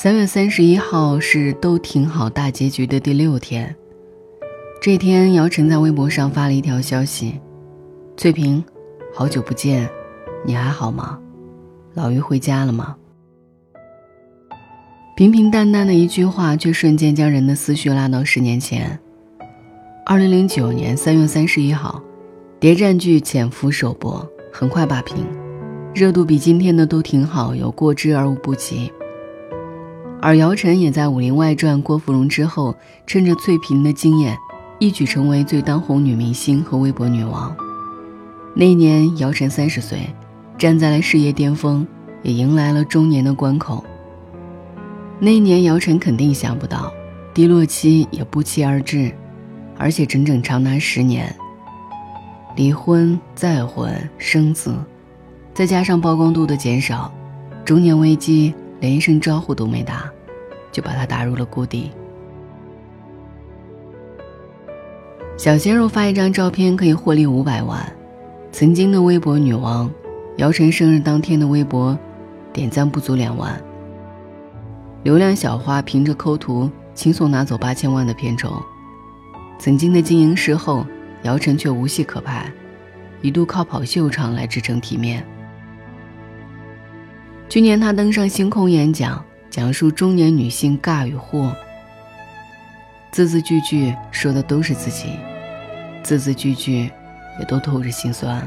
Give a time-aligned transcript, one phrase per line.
[0.00, 3.74] 三月三十一号是都挺好大结局的第六天。
[4.80, 7.40] 这天，姚晨在微博上发了一条消息
[8.16, 8.64] ：“翠萍，
[9.12, 9.90] 好久不见，
[10.44, 11.18] 你还好吗？
[11.94, 12.94] 老于回家了吗？”
[15.18, 18.96] 平平淡淡的一句话，却瞬间将人的思绪拉到十年前。
[20.06, 22.00] 二零零九年三月三十一号，
[22.60, 25.26] 谍战剧《潜伏》首播，很快霸屏，
[25.92, 28.92] 热度比今天的都挺好，有过之而无不及。
[30.20, 32.74] 而姚晨也在《武林外传》郭芙蓉之后，
[33.06, 34.36] 趁着翠萍的惊艳，
[34.80, 37.54] 一举成为最当红女明星和微博女王。
[38.52, 40.12] 那一年，姚晨三十岁，
[40.58, 41.86] 站在了事业巅峰，
[42.22, 43.84] 也迎来了中年的关口。
[45.20, 46.92] 那一年，姚晨肯定想不到，
[47.32, 49.12] 低落期也不期而至，
[49.76, 51.32] 而且整整长达十年。
[52.56, 54.74] 离婚、再婚、生子，
[55.54, 57.12] 再加上曝光度的减少，
[57.64, 58.52] 中年危机。
[58.80, 60.10] 连一声招呼都没打，
[60.70, 61.90] 就把他打入了谷底。
[65.36, 67.80] 小鲜肉发一张照片可以获利五百万，
[68.50, 69.88] 曾经的微博女王，
[70.38, 71.96] 姚晨生日当天的微博，
[72.52, 73.60] 点赞不足两万。
[75.04, 78.60] 流量小花凭着抠图轻松拿走八千万的片酬，
[79.60, 80.84] 曾经的经营事后，
[81.22, 82.52] 姚晨却无戏可拍，
[83.22, 85.24] 一度靠跑秀场来支撑体面。
[87.48, 91.50] 去年，他登上星空演讲，讲述中年女性尬与惑，
[93.10, 95.12] 字字句句说的都是自己，
[96.02, 96.90] 字字句句
[97.38, 98.46] 也都透着心酸。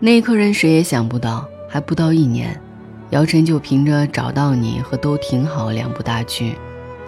[0.00, 2.60] 那一刻，人谁也想不到，还不到一年，
[3.10, 6.56] 姚晨就凭着《找到你》和《都挺好》两部大剧，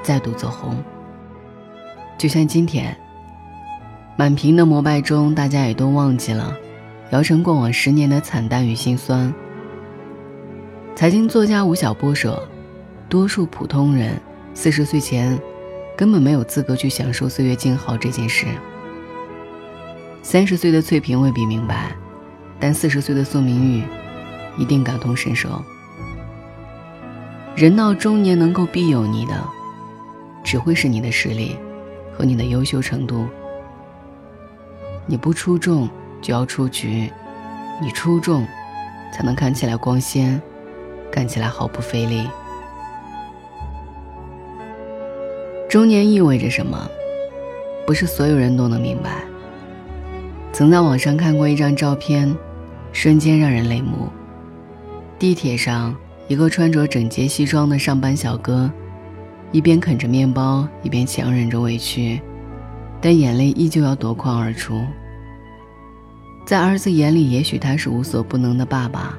[0.04, 0.76] 再度走红。
[2.16, 2.96] 就像今天，
[4.16, 6.56] 满屏的膜拜中，大家也都忘记了
[7.10, 9.34] 姚晨过往十年的惨淡与心酸。
[10.98, 12.42] 财经作家吴晓波说
[13.08, 14.20] ：“多数普通人
[14.52, 15.40] 四十岁前
[15.96, 18.46] 根本没有资格去享受岁月静好这件事。
[20.24, 21.92] 三十岁的翠萍未必明白，
[22.58, 23.84] 但四十岁的宋明玉
[24.60, 25.62] 一定感同身受。
[27.54, 29.34] 人到中年能够庇佑你的，
[30.42, 31.56] 只会是你的实力
[32.12, 33.28] 和你的优秀程度。
[35.06, 35.88] 你不出众
[36.20, 37.08] 就要出局，
[37.80, 38.44] 你出众
[39.14, 40.42] 才能看起来光鲜。”
[41.10, 42.28] 干起来毫不费力。
[45.68, 46.88] 中年意味着什么？
[47.86, 49.22] 不是所有人都能明白。
[50.52, 52.34] 曾在网上看过一张照片，
[52.92, 54.08] 瞬间让人泪目。
[55.18, 55.94] 地铁上，
[56.26, 58.70] 一个穿着整洁西装的上班小哥，
[59.52, 62.20] 一边啃着面包，一边强忍着委屈，
[63.00, 64.80] 但眼泪依旧要夺眶而出。
[66.46, 69.18] 在儿子眼里，也许他是无所不能的爸爸。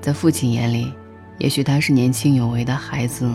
[0.00, 0.92] 在父亲眼里，
[1.38, 3.26] 也许他是年轻有为的孩子；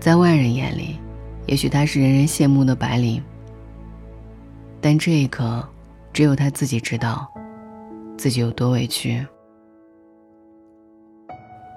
[0.00, 0.98] 在外人眼里，
[1.46, 3.22] 也许他是人人羡慕的白领。
[4.80, 5.66] 但这一刻，
[6.12, 7.30] 只有他自己知道，
[8.16, 9.24] 自己有多委屈。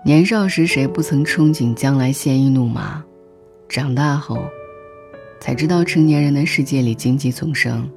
[0.05, 3.03] 年少时，谁不曾憧憬将来鲜衣怒马？
[3.67, 4.39] 长大后，
[5.41, 7.89] 才知道成年人的世界里荆棘丛生。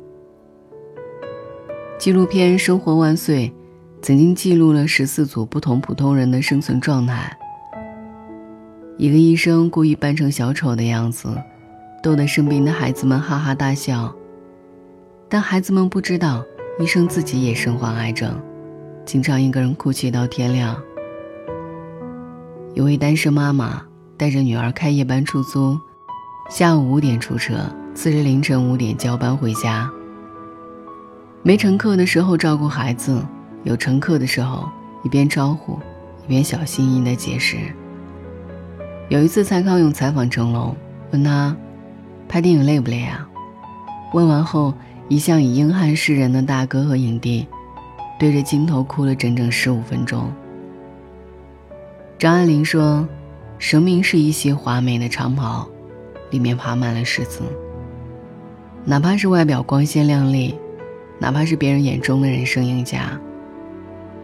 [1.96, 3.48] 纪录片《生活万岁》。
[4.02, 7.36] 曾经记录了十四组不同普通人的生存状态。
[8.96, 11.28] 一个医生故意扮成小丑的样子，
[12.02, 14.14] 逗得生病的孩子们哈哈大笑。
[15.28, 16.42] 但孩子们不知道，
[16.78, 18.40] 医生自己也身患癌症，
[19.04, 20.76] 经常一个人哭泣到天亮。
[22.74, 23.82] 有位单身妈妈
[24.16, 25.78] 带着女儿开夜班出租，
[26.48, 27.54] 下午五点出车，
[27.94, 29.90] 次日凌晨五点交班回家。
[31.42, 33.22] 没乘客的时候照顾孩子。
[33.64, 34.68] 有乘客的时候，
[35.04, 35.78] 一边招呼，
[36.24, 37.56] 一边小心翼翼地解释。
[39.08, 40.74] 有一次，蔡康永采访成龙，
[41.10, 41.54] 问他
[42.28, 43.28] ：“拍电影累不累啊？”
[44.14, 44.72] 问完后，
[45.08, 47.46] 一向以英汉示人的大哥和影帝，
[48.18, 50.32] 对着镜头哭了整整十五分钟。
[52.18, 53.06] 张爱玲说
[53.58, 55.68] ：“生命是一袭华美的长袍，
[56.30, 57.42] 里面爬满了虱子。
[58.84, 60.54] 哪怕是外表光鲜亮丽，
[61.18, 63.20] 哪怕是别人眼中的人生赢家。”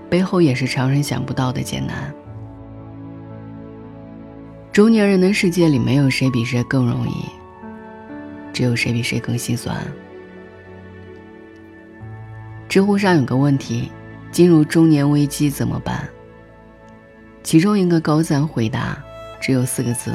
[0.09, 2.13] 背后也是常人想不到的艰难。
[4.73, 7.25] 中年人的世界里，没有谁比谁更容易，
[8.53, 9.77] 只有谁比谁更心酸。
[12.69, 13.91] 知乎上有个问题：
[14.31, 16.07] 进入中年危机怎么办？
[17.43, 19.03] 其中一个高赞回答
[19.41, 20.13] 只有四个字：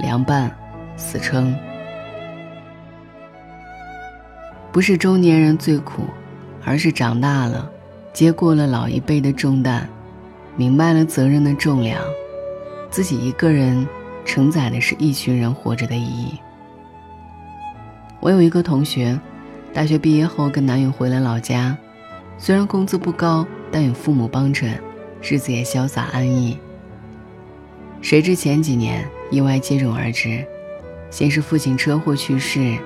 [0.00, 0.54] 凉拌，
[0.96, 1.56] 死撑。
[4.70, 6.02] 不是中年人最苦，
[6.64, 7.72] 而是长大了。
[8.18, 9.88] 接过了老一辈的重担，
[10.56, 12.02] 明白了责任的重量，
[12.90, 13.86] 自己一个人
[14.24, 16.36] 承载的是一群人活着的意义。
[18.18, 19.16] 我有一个同学，
[19.72, 21.78] 大学毕业后跟男友回了老家，
[22.38, 24.76] 虽然工资不高，但有父母帮衬，
[25.22, 26.58] 日子也潇洒安逸。
[28.02, 30.44] 谁知前几年意外接踵而至，
[31.08, 32.76] 先是父亲车祸去世，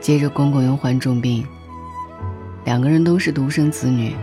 [0.00, 1.46] 接着公公又患重病。
[2.64, 4.14] 两个人都是独生子女，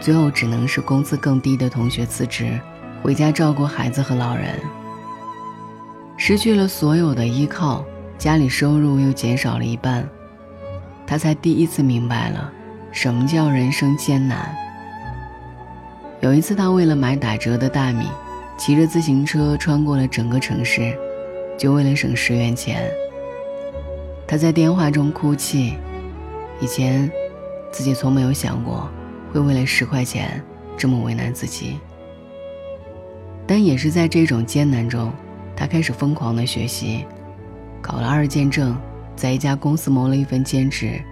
[0.00, 2.60] 最后只能是工资更低的同学辞职。
[3.02, 4.58] 回家照顾孩子和老人，
[6.16, 7.84] 失去了所有的依靠，
[8.16, 10.08] 家里收入又减少了一半，
[11.06, 12.50] 他才第一次明白了
[12.92, 14.56] 什么叫人生艰难。
[16.20, 18.06] 有一次，他为了买打折的大米，
[18.56, 20.96] 骑着自行车穿过了整个城市，
[21.58, 22.90] 就为了省十元钱。
[24.26, 25.74] 他在电话中哭泣，
[26.58, 27.10] 以前
[27.70, 28.88] 自己从没有想过
[29.34, 30.40] 会为了十块钱
[30.76, 31.76] 这么为难自己。
[33.48, 35.12] 但也是在这种艰难中，
[35.56, 37.04] 她开始疯狂的学习，
[37.82, 38.76] 考了二建证，
[39.16, 41.02] 在一家公司谋了一份兼职。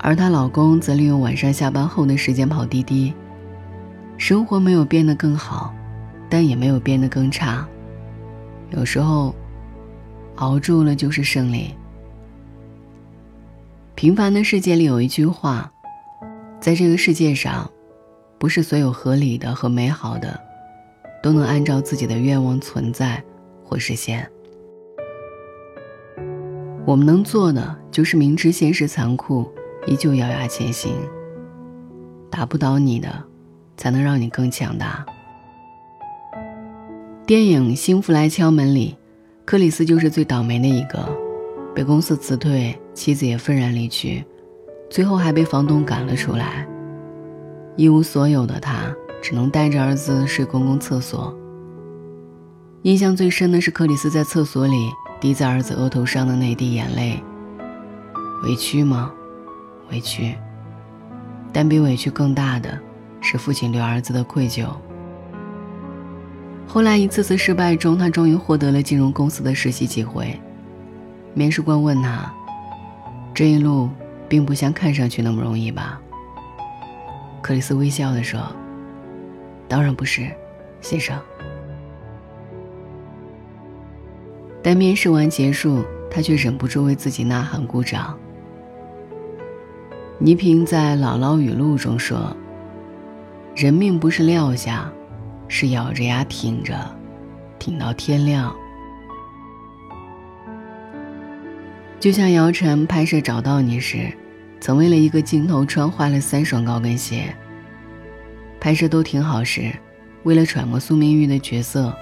[0.00, 3.14] 而她老公则利用晚上下班后的时间跑滴滴。
[4.18, 5.72] 生活没有变得更好，
[6.28, 7.66] 但也没有变得更差。
[8.70, 9.34] 有时候，
[10.36, 11.72] 熬住了就是胜利。
[13.94, 15.71] 平凡的世界里有一句话，
[16.62, 17.68] 在这个世界上，
[18.38, 20.40] 不是所有合理的和美好的。
[21.22, 23.22] 都能按照自己的愿望存在
[23.64, 24.28] 或实现。
[26.84, 29.48] 我们能做的就是明知现实残酷，
[29.86, 30.92] 依旧咬牙前行。
[32.28, 33.08] 打不倒你的，
[33.76, 35.06] 才能让你更强大。
[37.24, 38.96] 电影《幸福来敲门》里，
[39.44, 41.08] 克里斯就是最倒霉的一个，
[41.72, 44.24] 被公司辞退，妻子也愤然离去，
[44.92, 46.64] 最后还被房东赶了出来。
[47.76, 48.94] 一无所有的他。
[49.22, 51.32] 只能带着儿子睡公共厕所。
[52.82, 54.90] 印象最深的是克里斯在厕所里
[55.20, 57.22] 滴在儿子额头上的那滴眼泪。
[58.42, 59.12] 委屈吗？
[59.92, 60.34] 委屈。
[61.52, 62.76] 但比委屈更大的，
[63.20, 64.66] 是父亲对儿子的愧疚。
[66.66, 70.36] 后来一次次失败中，他终于获得了金融公司的实习机会。
[71.32, 72.28] 面试官问他
[73.32, 73.88] ：“这一路
[74.32, 76.00] 并不像看上去那么容易吧？”
[77.42, 78.40] 克里斯微笑地说。
[79.68, 80.30] 当然不是，
[80.82, 81.18] 先生。
[84.62, 88.18] 但面试完结束，他却忍不住为自己呐喊鼓掌。
[90.18, 92.36] 倪萍在《姥姥语录》中说
[93.56, 94.92] ：“人命不是撂下，
[95.48, 96.74] 是咬着牙挺着，
[97.58, 98.54] 挺到天亮。”
[101.98, 104.12] 就像姚晨拍摄《找到你》时，
[104.62, 107.34] 曾为了一个镜头穿坏了三双高跟鞋。
[108.60, 109.74] 拍摄都挺好时，
[110.22, 111.92] 为了揣摩苏明玉的角色，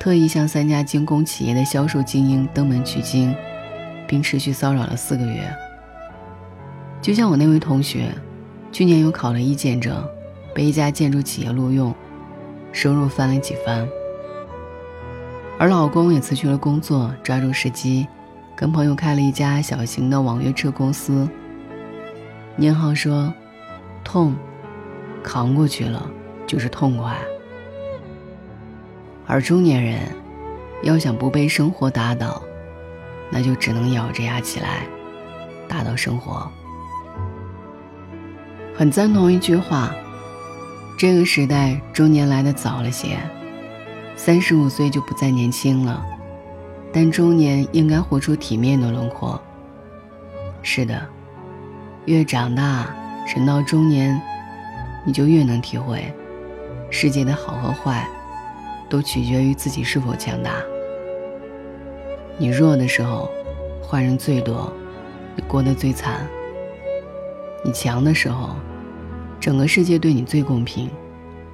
[0.00, 3.36] 特意向三家精工企业的销售精英登门取经，
[4.06, 5.54] 并持续骚扰了四个月。
[7.02, 8.10] 就像我那位同学，
[8.72, 10.02] 去年又考了一建证，
[10.54, 11.94] 被一家建筑企业录用，
[12.72, 13.86] 收入翻了几番。
[15.58, 18.06] 而老公也辞去了工作，抓住时机，
[18.56, 21.28] 跟朋友开了一家小型的网约车公司。
[22.58, 23.32] 宁浩说
[24.04, 24.34] ：“痛。”
[25.22, 26.10] 扛过去了，
[26.46, 27.16] 就是痛快。
[29.26, 30.00] 而中年人，
[30.82, 32.42] 要想不被生活打倒，
[33.30, 34.86] 那就只能咬着牙起来，
[35.68, 36.50] 打倒生活。
[38.74, 39.94] 很赞同一句话：
[40.98, 43.18] 这个时代中年来的早了些，
[44.16, 46.02] 三十五岁就不再年轻了，
[46.92, 49.38] 但中年应该活出体面的轮廓。
[50.62, 51.06] 是的，
[52.08, 52.88] 越长大，
[53.36, 54.18] 人到中年。
[55.04, 56.12] 你就越能体会，
[56.90, 58.06] 世界的好和坏，
[58.88, 60.50] 都取决于自己是否强大。
[62.38, 63.30] 你弱的时候，
[63.86, 64.72] 坏人最多，
[65.36, 66.20] 你过得最惨；
[67.64, 68.56] 你强的时候，
[69.38, 70.90] 整个世界对你最公平，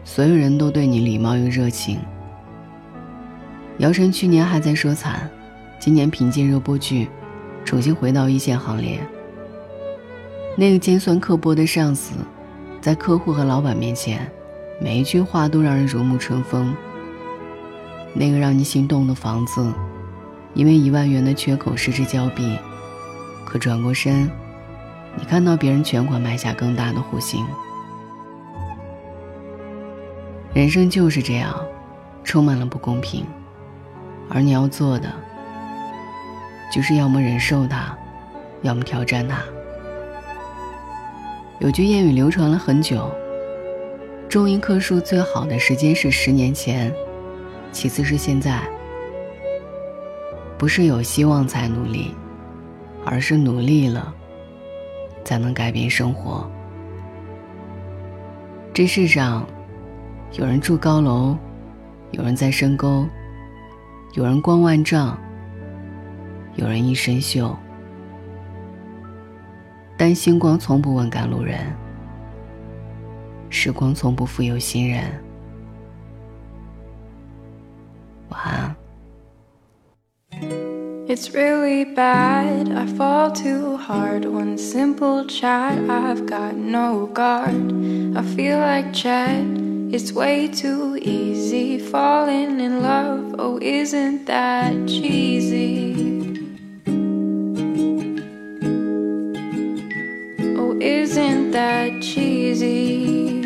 [0.04, 1.98] 所有人都对你礼貌又热情。
[3.78, 5.28] 姚晨去年还在说惨，
[5.78, 7.08] 今年凭借热播剧，
[7.64, 9.00] 重新回到一线行列。
[10.56, 12.14] 那个尖酸刻薄的上司。
[12.80, 14.30] 在客户和老板面前，
[14.78, 16.76] 每一句话都让人如沐春风。
[18.12, 19.72] 那个让你心动的房子，
[20.52, 22.58] 因为一万元的缺口失之交臂，
[23.46, 24.30] 可转过身，
[25.16, 27.44] 你看到别人全款买下更大的户型。
[30.52, 31.58] 人生就是这样，
[32.22, 33.24] 充满了不公平，
[34.28, 35.10] 而你要做的，
[36.70, 37.96] 就是要么忍受它，
[38.60, 39.38] 要么挑战它。
[41.60, 43.08] 有句谚语流传了很久：
[44.28, 46.92] 种一棵树最好的时间是十年前，
[47.70, 48.60] 其次是现在，
[50.58, 52.12] 不是有希望才努力，
[53.04, 54.12] 而是努力了，
[55.24, 56.50] 才能改变生活。
[58.72, 59.46] 这世上，
[60.32, 61.36] 有人住高楼，
[62.10, 63.06] 有人在深沟，
[64.14, 65.16] 有人光万丈，
[66.56, 67.54] 有人一身锈。
[69.96, 71.58] 但星光从不问赶路人，
[73.48, 75.04] 时光从不负有心人。
[78.28, 78.76] 晚安。
[81.06, 82.72] It's really bad.
[82.74, 84.22] I fall too hard.
[84.24, 87.54] One simple chat, I've got no guard.
[88.16, 89.44] I feel like Chad.
[89.92, 93.36] It's way too easy falling in love.
[93.38, 95.83] Oh, isn't that cheesy?
[101.54, 103.44] That cheesy?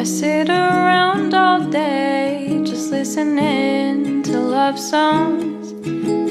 [0.00, 5.72] I sit around all day just listening to love songs,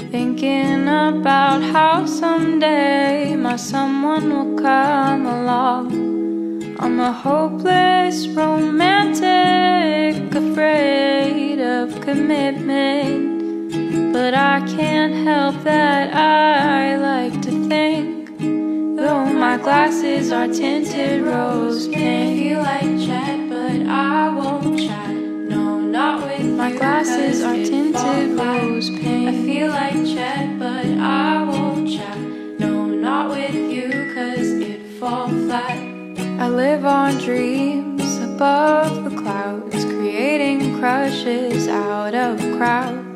[0.10, 6.76] thinking about how someday my someone will come along.
[6.80, 13.37] I'm a hopeless romantic, afraid of commitment,
[14.18, 18.36] but I can't help that I like to think.
[18.98, 25.14] Though my glasses are tinted rose pink, I feel like chat, but I won't chat.
[25.54, 29.30] No, not with my glasses are tinted rose pink.
[29.30, 30.88] I feel like chat, but
[31.28, 32.18] I won't chat.
[32.58, 35.78] No, not with you, cause it fall flat.
[36.44, 43.07] I live on dreams above the clouds, creating crushes out of crowds,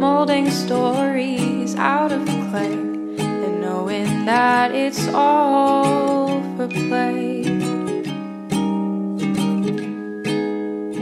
[0.00, 7.42] molding stories out of clay and knowing that it's all for play.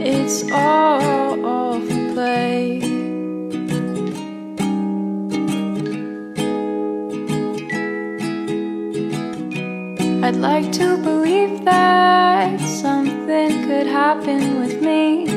[0.03, 2.81] It's all, for play.
[10.21, 15.28] I'd like to believe that something could happen with me.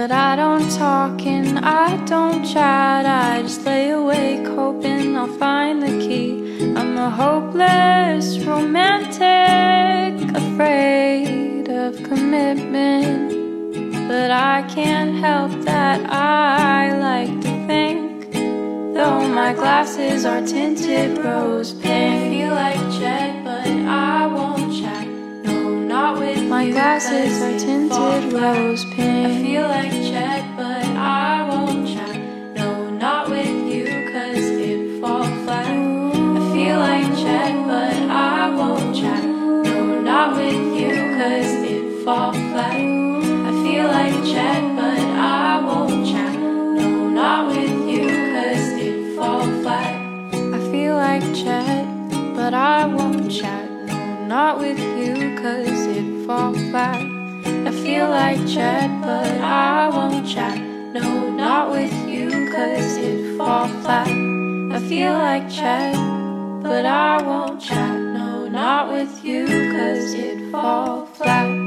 [0.00, 3.04] But I don't talk and I don't chat.
[3.04, 6.72] I just lay awake hoping I'll find the key.
[6.74, 14.08] I'm a hopeless romantic, afraid of commitment.
[14.08, 18.32] But I can't help that I like to think.
[18.32, 22.29] Though my glasses are tinted rose pink,
[26.60, 29.26] my glasses are tinted rose pink.
[29.26, 32.16] I feel like Chet, but I won't chat.
[32.54, 35.70] No, not with you, cause it fall flat.
[35.70, 39.24] I feel like Chet, but I won't chat.
[39.24, 42.76] No, not with you, cause it fall flat.
[43.48, 46.38] I feel like Chet, but I won't chat.
[46.38, 49.94] No, not with you, cause it fall flat.
[50.34, 51.86] I feel like Chet,
[52.36, 53.69] but I won't chat.
[54.30, 57.02] No, not with you, cause it fall flat.
[57.66, 60.56] I feel like chat, but I won't chat.
[60.94, 64.06] No, not with you, cause it fall flat.
[64.06, 65.96] I feel like chat,
[66.62, 67.98] but I won't chat.
[67.98, 71.59] No, not with you, cause it fall flat.